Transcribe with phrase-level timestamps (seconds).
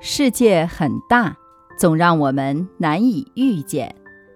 [0.00, 1.36] 世界很大，
[1.76, 3.88] 总让我们难以遇见；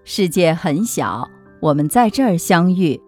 [0.02, 1.28] 世界很小，
[1.60, 3.00] 我们在这儿相遇。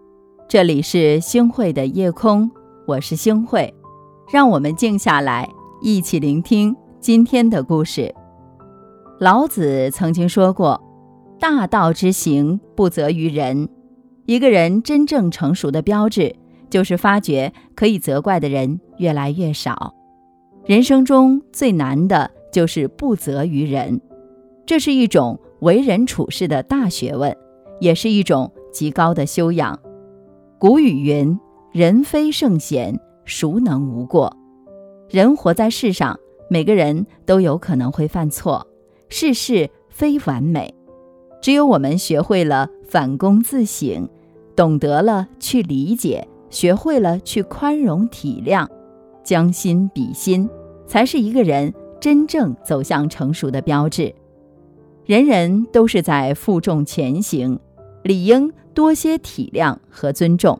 [0.47, 2.49] 这里是星汇的夜空，
[2.87, 3.73] 我是星汇，
[4.31, 5.49] 让我们静下来，
[5.81, 8.15] 一起聆听今天的故事。
[9.19, 10.81] 老子曾经说过
[11.37, 13.67] ：“大道之行，不责于人。”
[14.25, 16.33] 一个人真正成熟的标志，
[16.69, 19.93] 就是发觉可以责怪的人越来越少。
[20.65, 22.31] 人生中最难的。
[22.55, 23.99] 就是不责于人，
[24.65, 27.35] 这是一种为人处事的大学问，
[27.81, 29.77] 也是一种极高的修养。
[30.57, 31.37] 古语云
[31.73, 34.37] ：“人非圣贤，孰能无过？”
[35.11, 36.17] 人活在世上，
[36.49, 38.65] 每个人都有可能会犯错，
[39.09, 40.73] 世事非完美。
[41.41, 44.07] 只有我们学会了反躬自省，
[44.55, 48.65] 懂得了去理解，学会了去宽容体谅，
[49.25, 50.49] 将心比心，
[50.87, 51.73] 才是一个人。
[52.05, 54.13] 真正走向成熟的标志，
[55.07, 57.59] 人人都是在负重前行，
[58.03, 60.59] 理应多些体谅和尊重。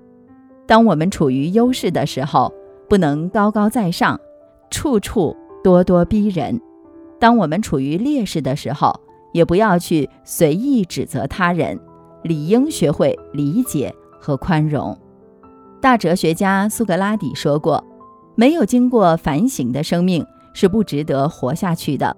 [0.65, 2.51] 当我们处于优势的时候，
[2.89, 4.19] 不能高高在上，
[4.71, 6.57] 处处咄咄逼人；
[7.19, 8.99] 当我们处于劣势的时候，
[9.31, 11.79] 也不要去随意指责他人，
[12.23, 14.97] 理应学会理解和宽容。
[15.79, 17.83] 大哲学家苏格拉底说过
[18.33, 22.15] ：“没有经过反省的生命。”是不值得活下去的。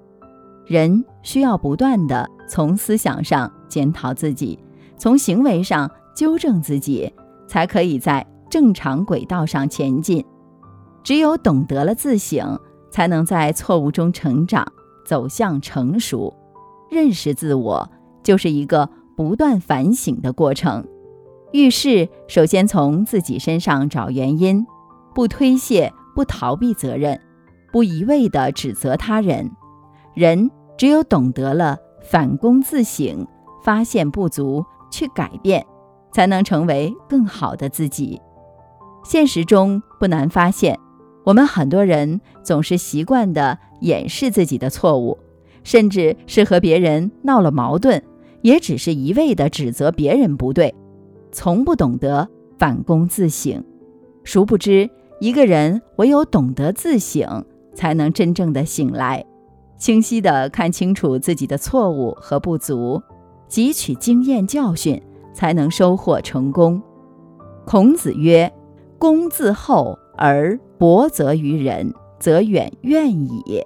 [0.66, 4.58] 人需要不断的从思想上检讨自己，
[4.96, 7.12] 从行为上纠正自己，
[7.48, 10.24] 才可以在正常轨道上前进。
[11.04, 12.60] 只有懂得了自省，
[12.92, 14.66] 才能在错误中成长，
[15.06, 16.34] 走向成熟。
[16.90, 17.90] 认识自我，
[18.22, 20.86] 就是一个不断反省的过程。
[21.54, 24.68] 遇事首先从自己身上找原因，
[25.16, 27.20] 不推卸，不逃避责任。
[27.78, 29.52] 不一味地指责他人，
[30.16, 33.28] 人只有懂得了反躬自省，
[33.62, 35.64] 发现不足，去改变，
[36.12, 38.20] 才能成为更好的自己。
[39.04, 40.80] 现实中不难发现，
[41.24, 45.20] 我们很多人总是习惯地掩饰自己的错误，
[45.64, 48.02] 甚至是和别人闹了矛盾，
[48.42, 50.74] 也只是一味地指责别人不对，
[51.32, 53.64] 从不懂得反躬自省。
[54.24, 57.46] 殊不知，一个人唯有懂得自省。
[57.78, 59.24] 才能真正的醒来，
[59.78, 63.00] 清晰的看清楚自己的错误和不足，
[63.48, 65.00] 汲取经验教训，
[65.32, 66.82] 才能收获成功。
[67.66, 68.52] 孔子曰
[68.98, 73.64] ：“公自厚而薄责于人，则远怨矣。”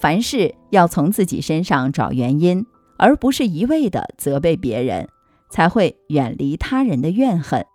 [0.00, 2.64] 凡事要从自己身上找原因，
[2.96, 5.10] 而不是一味的责备别人，
[5.50, 7.66] 才会远离他人的怨恨。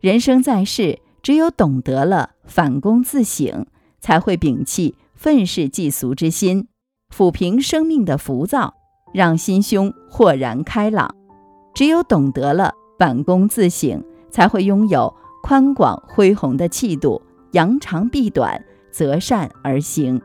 [0.00, 3.64] 人生在世，只有懂得了反躬自省。
[4.00, 6.66] 才会摒弃愤世嫉俗之心，
[7.14, 8.74] 抚平生命的浮躁，
[9.12, 11.14] 让心胸豁然开朗。
[11.74, 17.20] 只有懂得了反躬自省，才会拥有宽广恢宏的气度，
[17.52, 20.20] 扬长避短，择善而行。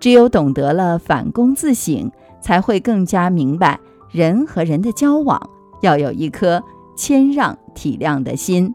[0.00, 2.10] 只有懂得了反躬自省，
[2.40, 3.78] 才会更加明白
[4.10, 5.50] 人和人的交往
[5.82, 6.62] 要有一颗
[6.96, 8.74] 谦让体谅的心。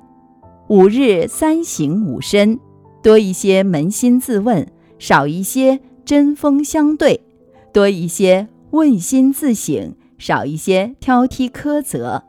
[0.67, 2.59] 五日三省吾身。
[3.06, 4.68] 多一些扪心自问，
[4.98, 7.20] 少一些针锋相对；
[7.72, 12.24] 多一些问心自省，少一些挑剔苛责。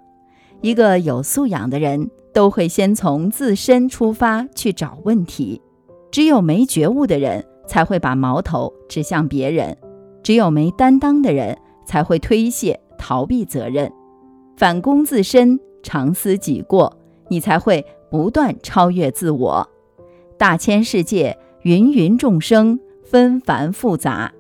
[0.61, 5.63] 一个有素养的人，都会先从自身出发去找问题。
[6.11, 9.75] 只有没觉悟的人，才会把矛头指向别人；
[10.23, 11.57] 只有没担当的人，
[11.87, 13.91] 才会推卸逃避责任。
[14.59, 16.99] 反躬自身，常思己过，
[17.31, 19.67] 你才会不断超越自我。
[20.39, 24.31] 大千世界，芸芸众生，纷繁复杂，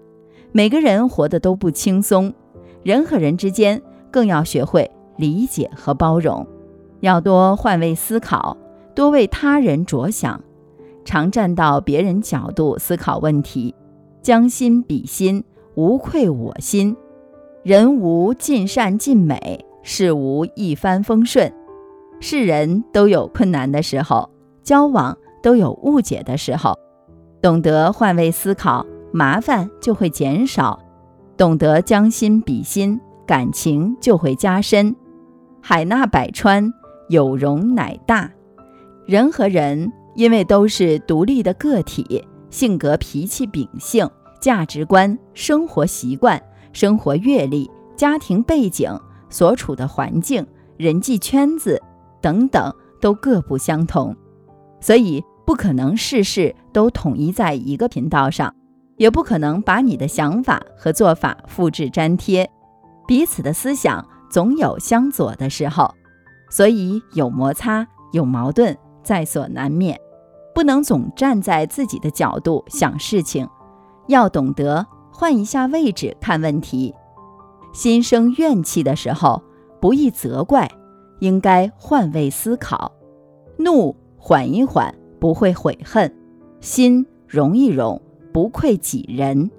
[0.52, 2.34] 每个人活得都不轻松。
[2.82, 3.80] 人和人之间，
[4.10, 6.46] 更要学会理解和包容，
[7.00, 8.58] 要多换位思考，
[8.94, 10.38] 多为他人着想，
[11.02, 13.74] 常站到别人角度思考问题，
[14.20, 15.42] 将心比心，
[15.76, 16.94] 无愧我心。
[17.62, 21.50] 人无尽善尽美，事无一帆风顺，
[22.20, 24.28] 是人都有困难的时候，
[24.62, 25.16] 交往。
[25.46, 26.76] 都有误解的时候，
[27.40, 30.76] 懂得换位思考，麻烦就会减少；
[31.36, 34.96] 懂得将心比心，感情就会加深。
[35.62, 36.72] 海纳百川，
[37.08, 38.28] 有容乃大。
[39.06, 44.10] 人和人因为都是独立的个体，性格、脾气、秉性、
[44.40, 48.90] 价值观、生活习惯、生活阅历、家庭背景、
[49.30, 50.44] 所处的环境、
[50.76, 51.80] 人际圈子
[52.20, 54.12] 等等，都各不相同，
[54.80, 55.22] 所以。
[55.46, 58.52] 不可能事事都统一在一个频道上，
[58.96, 62.50] 也不可能把你的想法和做法复制粘贴。
[63.06, 65.88] 彼此的思想总有相左的时候，
[66.50, 69.98] 所以有摩擦、有矛盾在所难免。
[70.52, 73.48] 不能总站在自己的角度想事情，
[74.08, 76.92] 要懂得换一下位置看问题。
[77.72, 79.40] 心生怨气的时候，
[79.80, 80.68] 不宜责怪，
[81.20, 82.90] 应该换位思考。
[83.58, 86.10] 怒缓一缓，不会悔恨；
[86.60, 88.00] 心容一容，
[88.32, 89.50] 不愧己人。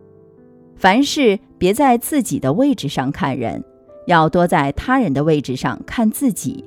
[0.76, 3.64] 凡事别在自己的位置上看人，
[4.06, 6.64] 要多在他人的位置上看自己。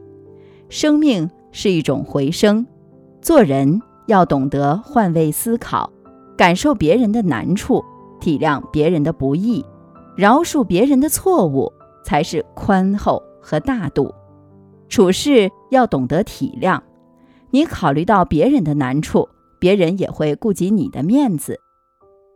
[0.68, 2.66] 生命是一种回声，
[3.20, 3.80] 做人。
[4.06, 5.88] 要懂得换位思考，
[6.36, 7.84] 感受别人的难处，
[8.20, 9.64] 体谅别人的不易，
[10.16, 11.72] 饶恕别人的错误，
[12.04, 14.12] 才是宽厚和大度。
[14.88, 16.80] 处事要懂得体谅，
[17.50, 21.58] 你考虑到别人的难处，别人也会顾及你的面子。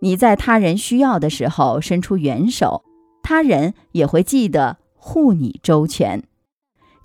[0.01, 2.83] 你在他人需要的时候伸出援手，
[3.23, 6.23] 他人也会记得护你周全。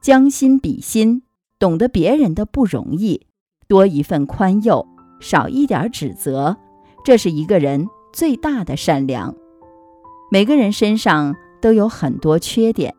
[0.01, 1.23] 将心比心，
[1.59, 3.27] 懂得别人的不容易。
[3.67, 4.87] 多一份宽宥，
[5.19, 6.57] 少一点指责，
[7.05, 9.35] 这是一个人最大的善良。
[10.31, 12.95] 每个人身上都有很多缺点，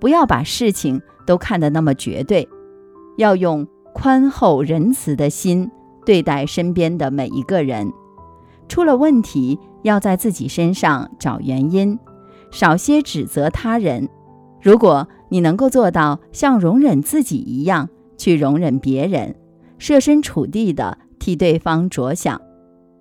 [0.00, 2.48] 不要把事情都看得那么绝对，
[3.18, 5.70] 要用宽厚仁慈的心
[6.04, 7.92] 对待身边的每一个人。
[8.68, 11.98] 出了问题，要在自己身上找原因，
[12.50, 14.08] 少些指责他人。
[14.60, 19.34] 如果你能够做到像容忍自己一样去容忍别人。
[19.78, 22.38] 设身处地的替对方着想，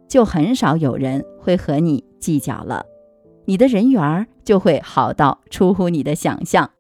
[0.08, 2.86] 就很少有人会和你计较了。
[3.44, 6.72] 你的人缘儿就会好到出乎你的想象。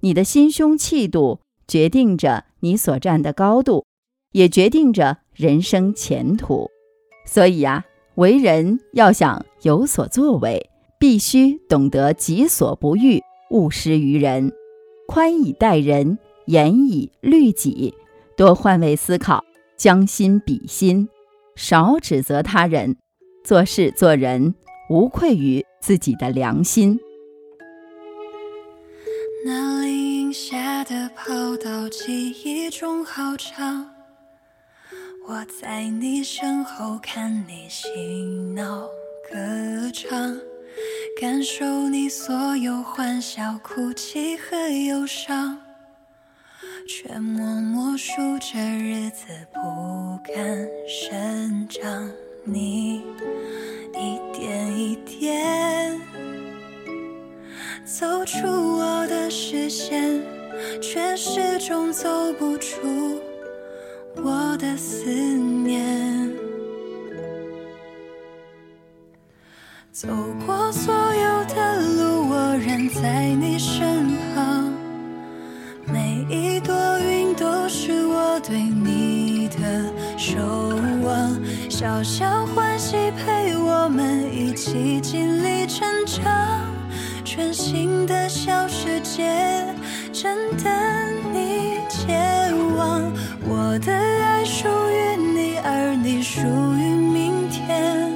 [0.00, 3.84] 你的心胸气度决定着你所站的高度，
[4.32, 6.70] 也决定着人生前途。
[7.26, 7.84] 所以呀，
[8.14, 13.20] 为人要想有所作为，必须懂得己所不欲，
[13.50, 14.52] 勿施于人，
[15.08, 17.94] 宽以待人，严以律己。
[18.36, 19.44] 多换位思考，
[19.76, 21.08] 将心比心，
[21.56, 22.96] 少指责他人，
[23.44, 24.54] 做事做人
[24.88, 27.00] 无愧于自己的良心。
[29.44, 29.75] 那
[30.88, 33.90] 的跑道，记忆中好长。
[35.26, 37.88] 我在你身后看你嬉
[38.54, 38.86] 闹
[39.28, 40.38] 歌唱，
[41.20, 44.56] 感受你所有欢笑、哭泣和
[44.86, 45.58] 忧伤。
[46.88, 52.08] 却默默数着日子，不敢生长。
[52.44, 53.02] 你
[53.92, 56.00] 一点一点
[57.84, 60.22] 走出我的视线，
[60.80, 62.08] 却始终走
[62.38, 63.20] 不出
[64.16, 66.30] 我的思念。
[69.92, 70.08] 走
[70.46, 74.72] 过所有的路，我仍在你身旁。
[75.86, 79.84] 每一朵云都是我对你的
[80.18, 80.38] 守
[81.02, 81.38] 望，
[81.70, 86.60] 小小欢喜陪我们一起经历成长，
[87.24, 89.64] 全新的小世界
[90.18, 90.72] 正等
[91.34, 93.12] 你前往。
[93.46, 98.10] 我的爱属于你，而你属于明天。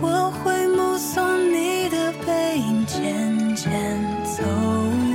[0.00, 3.02] 我会目送你的背影渐
[3.56, 3.72] 渐
[4.22, 4.44] 走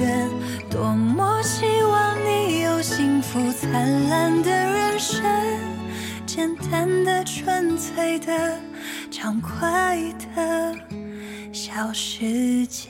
[0.01, 0.29] 远，
[0.69, 2.81] 多么希望你有。
[2.81, 5.23] 幸福灿烂的人生，
[6.25, 8.59] 简单的、纯粹的、
[9.09, 9.97] 畅快
[10.35, 10.75] 的
[11.53, 12.89] 小世界。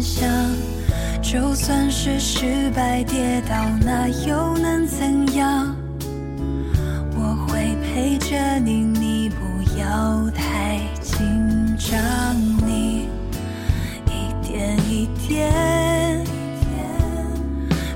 [0.00, 0.28] 想，
[1.22, 5.74] 就算是失败跌倒，那又能怎样？
[7.14, 11.18] 我会陪着你，你不要太紧
[11.78, 11.98] 张。
[12.66, 13.08] 你
[14.06, 16.24] 一点一点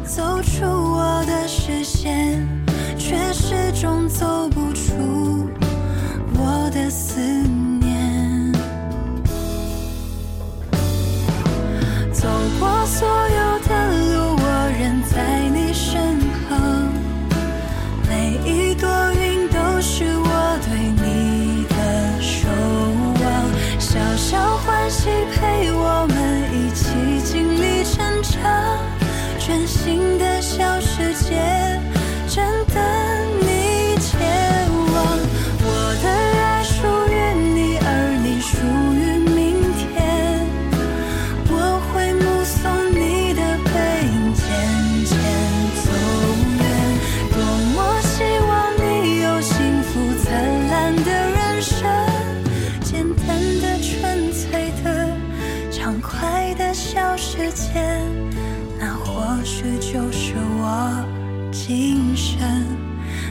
[0.04, 2.46] 走出我的视线，
[2.98, 5.48] 却始终走不出
[6.34, 7.20] 我的思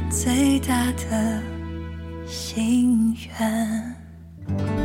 [0.09, 1.41] 最大的
[2.25, 4.80] 心愿。